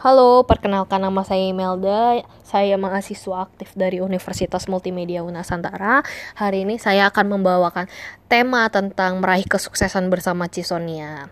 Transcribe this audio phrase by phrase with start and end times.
[0.00, 2.24] Halo, perkenalkan nama saya Imelda.
[2.40, 6.00] Saya mahasiswa aktif dari Universitas Multimedia Unasantara.
[6.40, 7.84] Hari ini saya akan membawakan
[8.24, 11.28] tema tentang meraih kesuksesan bersama Cisonia.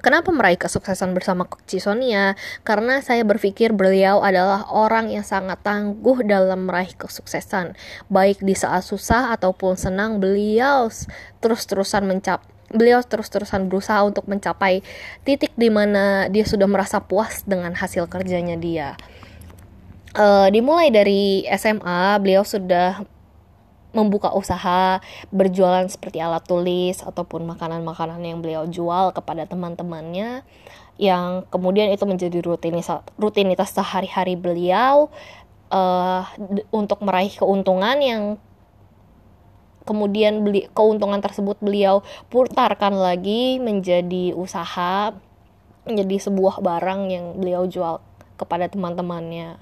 [0.00, 2.40] Kenapa meraih kesuksesan bersama Cisonia?
[2.64, 7.76] Karena saya berpikir beliau adalah orang yang sangat tangguh dalam meraih kesuksesan.
[8.08, 10.88] Baik di saat susah ataupun senang, beliau
[11.44, 14.82] terus-terusan mencapai beliau terus-terusan berusaha untuk mencapai
[15.26, 18.94] titik di mana dia sudah merasa puas dengan hasil kerjanya dia.
[20.10, 23.02] Uh, dimulai dari SMA, beliau sudah
[23.90, 25.02] membuka usaha
[25.34, 30.46] berjualan seperti alat tulis ataupun makanan-makanan yang beliau jual kepada teman-temannya
[31.00, 32.38] yang kemudian itu menjadi
[33.18, 35.10] rutinitas sehari-hari beliau
[35.72, 36.22] uh,
[36.70, 38.22] untuk meraih keuntungan yang
[39.90, 45.10] kemudian beli keuntungan tersebut beliau putarkan lagi menjadi usaha
[45.82, 47.98] menjadi sebuah barang yang beliau jual
[48.38, 49.58] kepada teman-temannya.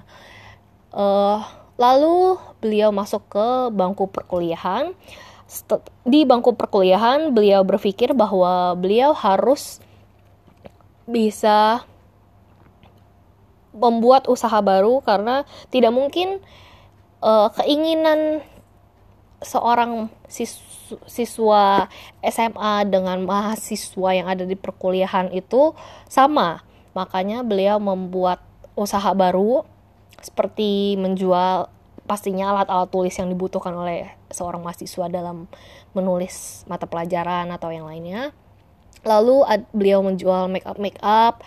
[0.93, 1.41] Uh,
[1.81, 4.93] lalu beliau masuk ke bangku perkuliahan.
[6.05, 9.81] Di bangku perkuliahan beliau berpikir bahwa beliau harus
[11.09, 11.81] bisa
[13.73, 15.41] membuat usaha baru karena
[15.73, 16.37] tidak mungkin
[17.25, 18.45] uh, keinginan
[19.39, 20.11] seorang
[21.05, 21.87] siswa
[22.25, 25.73] SMA dengan mahasiswa yang ada di perkuliahan itu
[26.11, 26.65] sama.
[26.97, 28.43] Makanya beliau membuat
[28.75, 29.63] usaha baru
[30.19, 31.71] seperti menjual
[32.09, 35.45] pastinya alat-alat tulis yang dibutuhkan oleh seorang mahasiswa dalam
[35.93, 38.33] menulis mata pelajaran atau yang lainnya.
[39.05, 41.45] Lalu beliau menjual make up make up,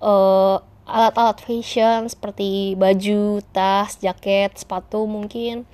[0.00, 5.66] uh, alat-alat fashion seperti baju, tas, jaket, sepatu mungkin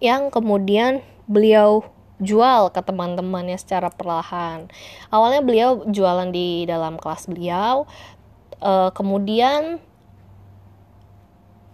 [0.00, 1.84] yang kemudian beliau
[2.20, 4.68] jual ke teman-temannya secara perlahan.
[5.08, 7.88] Awalnya beliau jualan di dalam kelas beliau,
[8.60, 9.80] uh, kemudian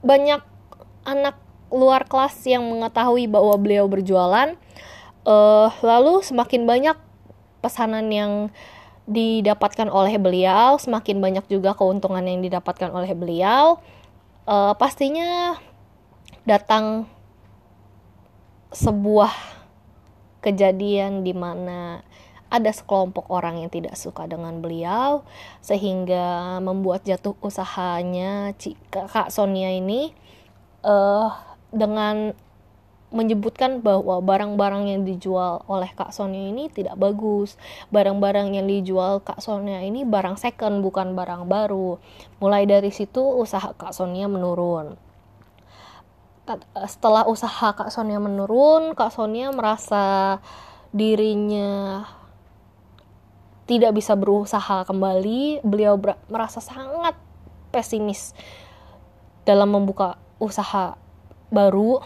[0.06, 0.42] banyak
[1.02, 1.34] anak
[1.74, 4.54] luar kelas yang mengetahui bahwa beliau berjualan.
[5.26, 6.94] Uh, lalu semakin banyak
[7.58, 8.54] pesanan yang
[9.10, 13.82] didapatkan oleh beliau, semakin banyak juga keuntungan yang didapatkan oleh beliau.
[14.46, 15.58] Uh, pastinya
[16.46, 17.10] datang
[18.76, 19.32] sebuah
[20.44, 22.04] kejadian di mana
[22.52, 25.24] ada sekelompok orang yang tidak suka dengan beliau
[25.64, 28.52] sehingga membuat jatuh usahanya
[28.92, 30.12] Kak Sonia ini
[30.84, 31.32] uh,
[31.72, 32.36] dengan
[33.16, 37.56] menyebutkan bahwa barang-barang yang dijual oleh Kak Sonia ini tidak bagus.
[37.88, 41.96] Barang-barang yang dijual Kak Sonia ini barang second bukan barang baru.
[42.44, 45.05] Mulai dari situ usaha Kak Sonia menurun
[46.86, 50.38] setelah usaha Kak Sonia menurun, Kak Sonia merasa
[50.94, 52.06] dirinya
[53.66, 55.66] tidak bisa berusaha kembali.
[55.66, 55.98] Beliau
[56.30, 57.18] merasa sangat
[57.74, 58.30] pesimis
[59.42, 60.94] dalam membuka usaha
[61.50, 61.98] baru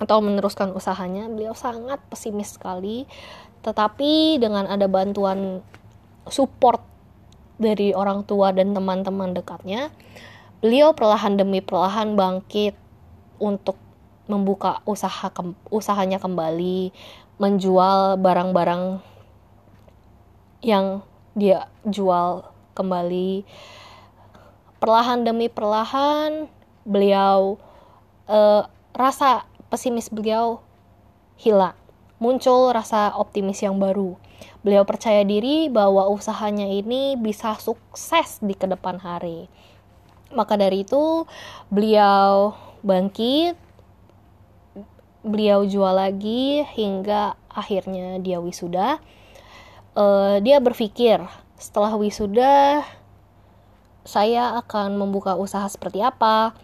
[0.00, 1.28] atau meneruskan usahanya.
[1.28, 3.04] Beliau sangat pesimis sekali.
[3.60, 5.60] Tetapi dengan ada bantuan
[6.32, 6.80] support
[7.60, 9.92] dari orang tua dan teman-teman dekatnya,
[10.64, 12.85] beliau perlahan demi perlahan bangkit
[13.38, 13.76] untuk
[14.26, 16.90] membuka usaha ke, usahanya kembali,
[17.38, 18.98] menjual barang-barang
[20.64, 21.06] yang
[21.38, 23.46] dia jual kembali.
[24.82, 26.50] Perlahan demi perlahan
[26.84, 27.56] beliau
[28.28, 30.60] uh, rasa pesimis beliau
[31.38, 31.76] hilang.
[32.16, 34.16] Muncul rasa optimis yang baru.
[34.64, 39.52] Beliau percaya diri bahwa usahanya ini bisa sukses di ke depan hari.
[40.32, 41.28] Maka dari itu,
[41.70, 43.58] beliau bangkit
[45.26, 49.02] beliau jual lagi hingga akhirnya dia wisuda.
[49.98, 51.18] Uh, dia berpikir
[51.58, 52.86] setelah wisuda
[54.06, 56.54] saya akan membuka usaha seperti apa?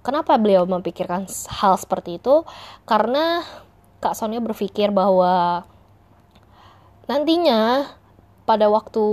[0.00, 1.28] Kenapa beliau memikirkan
[1.60, 2.48] hal seperti itu?
[2.88, 3.44] Karena
[4.00, 5.66] Kak Sonia berpikir bahwa
[7.04, 7.92] nantinya
[8.48, 9.04] pada waktu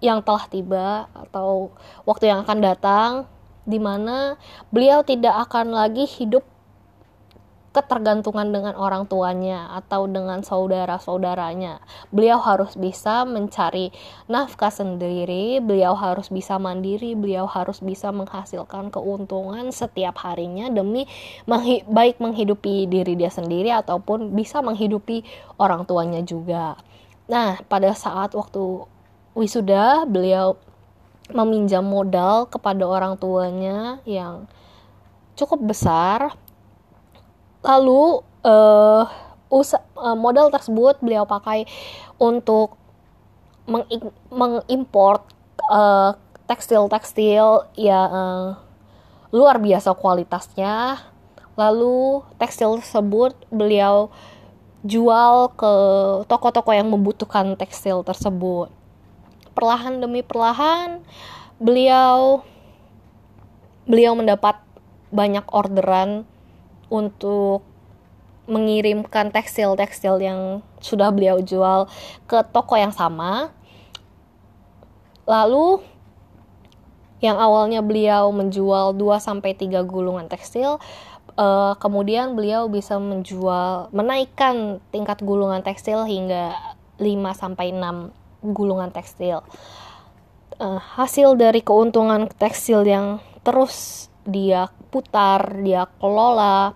[0.00, 1.74] yang telah tiba atau
[2.06, 3.10] waktu yang akan datang
[3.66, 4.38] di mana
[4.70, 6.46] beliau tidak akan lagi hidup
[7.76, 11.84] ketergantungan dengan orang tuanya atau dengan saudara-saudaranya.
[12.08, 13.92] Beliau harus bisa mencari
[14.32, 21.04] nafkah sendiri, beliau harus bisa mandiri, beliau harus bisa menghasilkan keuntungan setiap harinya demi
[21.44, 25.20] menghi baik menghidupi diri dia sendiri ataupun bisa menghidupi
[25.60, 26.80] orang tuanya juga.
[27.28, 28.88] Nah, pada saat waktu
[29.36, 30.56] wisuda, beliau
[31.34, 34.46] meminjam modal kepada orang tuanya yang
[35.34, 36.34] cukup besar.
[37.66, 39.04] Lalu uh,
[39.50, 41.66] usa uh, modal tersebut beliau pakai
[42.16, 42.78] untuk
[44.30, 45.26] mengimport
[45.66, 46.14] uh,
[46.46, 48.54] tekstil-tekstil yang
[49.34, 51.02] luar biasa kualitasnya.
[51.58, 54.14] Lalu tekstil tersebut beliau
[54.86, 55.72] jual ke
[56.30, 58.70] toko-toko yang membutuhkan tekstil tersebut.
[59.56, 61.00] Perlahan demi perlahan
[61.56, 62.44] beliau
[63.88, 64.60] beliau mendapat
[65.08, 66.28] banyak orderan
[66.92, 67.64] untuk
[68.46, 70.40] mengirimkan tekstil-tekstil yang
[70.78, 71.88] sudah beliau jual
[72.28, 73.50] ke toko yang sama.
[75.26, 75.82] Lalu
[77.24, 80.76] yang awalnya beliau menjual 2 sampai 3 gulungan tekstil
[81.40, 86.52] uh, kemudian beliau bisa menjual menaikkan tingkat gulungan tekstil hingga
[87.00, 89.44] 5 sampai 6 gulungan tekstil.
[90.56, 96.72] Uh, hasil dari keuntungan tekstil yang terus dia putar, dia kelola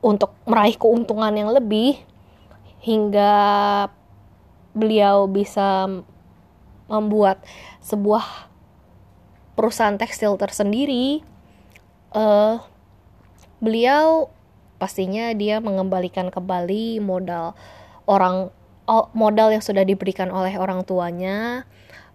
[0.00, 1.98] untuk meraih keuntungan yang lebih
[2.82, 3.34] hingga
[4.76, 5.88] beliau bisa
[6.86, 7.42] membuat
[7.82, 8.22] sebuah
[9.58, 11.24] perusahaan tekstil tersendiri
[12.14, 12.62] uh,
[13.58, 14.30] beliau
[14.76, 17.56] pastinya dia mengembalikan kembali modal
[18.04, 18.52] orang
[19.12, 21.66] modal yang sudah diberikan oleh orang tuanya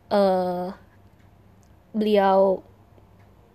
[0.07, 0.71] uh,
[1.91, 2.63] beliau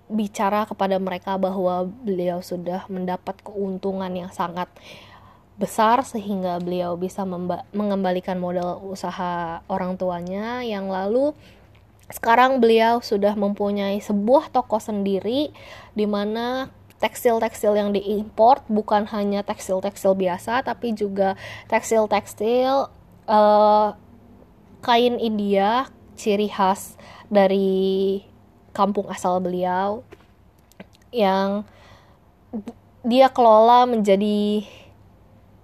[0.06, 4.70] bicara kepada mereka bahwa beliau sudah mendapat keuntungan yang sangat
[5.56, 7.24] besar sehingga beliau bisa
[7.72, 10.62] mengembalikan modal usaha orang tuanya.
[10.62, 11.24] Yang lalu
[12.06, 15.50] sekarang beliau sudah mempunyai sebuah toko sendiri
[15.96, 16.70] di mana
[17.02, 21.36] tekstil-tekstil yang diimpor bukan hanya tekstil-tekstil biasa tapi juga
[21.69, 22.88] tekstil-tekstil
[23.26, 23.94] uh,
[24.82, 26.96] kain India ciri khas
[27.28, 28.23] dari
[28.73, 30.06] kampung asal beliau
[31.12, 31.67] yang
[33.06, 34.67] dia kelola menjadi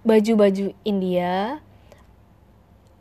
[0.03, 1.63] baju-baju India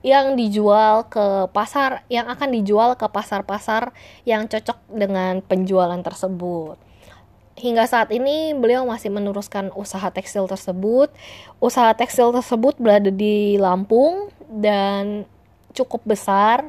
[0.03, 3.95] yang dijual ke pasar yang akan dijual ke pasar-pasar
[4.27, 6.75] yang cocok dengan penjualan tersebut.
[7.55, 11.15] Hingga saat ini beliau masih meneruskan usaha tekstil tersebut.
[11.63, 15.25] Usaha tekstil tersebut berada di Lampung dan
[15.73, 16.69] cukup besar.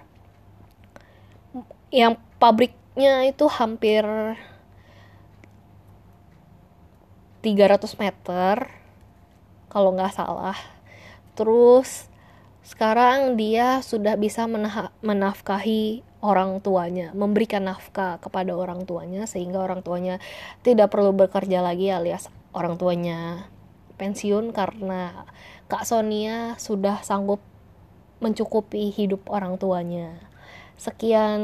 [1.91, 4.01] Yang pabriknya itu hampir
[7.44, 8.56] 300 meter
[9.68, 10.56] kalau nggak salah.
[11.35, 12.07] Terus
[12.63, 14.47] sekarang dia sudah bisa
[15.03, 20.24] menafkahi orang tuanya, memberikan nafkah kepada orang tuanya sehingga orang tuanya
[20.63, 23.51] tidak perlu bekerja lagi alias orang tuanya
[24.00, 25.27] pensiun karena
[25.68, 27.44] Kak Sonia sudah sanggup
[28.24, 30.16] mencukupi hidup orang tuanya.
[30.80, 31.42] Sekian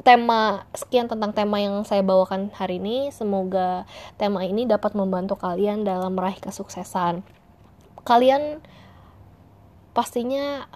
[0.00, 3.12] tema sekian tentang tema yang saya bawakan hari ini.
[3.12, 3.84] Semoga
[4.16, 7.44] tema ini dapat membantu kalian dalam meraih kesuksesan
[8.04, 8.60] kalian
[9.96, 10.68] pastinya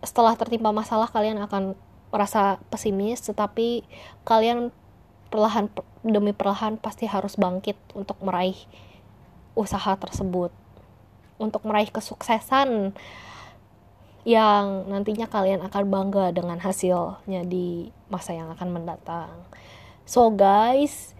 [0.00, 1.74] setelah tertimpa masalah kalian akan
[2.14, 3.82] merasa pesimis tetapi
[4.22, 4.70] kalian
[5.34, 5.66] perlahan
[6.06, 8.54] demi perlahan pasti harus bangkit untuk meraih
[9.58, 10.54] usaha tersebut
[11.38, 12.94] untuk meraih kesuksesan
[14.24, 19.32] yang nantinya kalian akan bangga dengan hasilnya di masa yang akan mendatang.
[20.08, 21.12] So guys,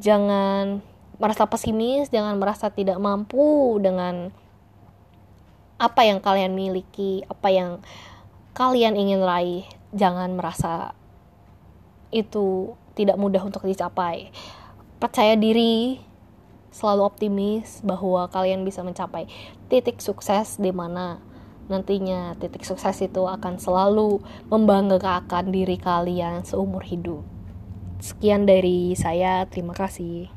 [0.00, 0.80] jangan
[1.20, 4.32] merasa pesimis, jangan merasa tidak mampu dengan
[5.76, 7.70] apa yang kalian miliki, apa yang
[8.56, 9.68] kalian ingin raih.
[9.92, 10.96] Jangan merasa
[12.08, 14.32] itu tidak mudah untuk dicapai.
[14.98, 16.00] Percaya diri,
[16.70, 19.28] selalu optimis bahwa kalian bisa mencapai
[19.72, 21.20] titik sukses di mana
[21.68, 27.20] nantinya titik sukses itu akan selalu membanggakan diri kalian seumur hidup.
[28.00, 30.32] Sekian dari saya, terima kasih.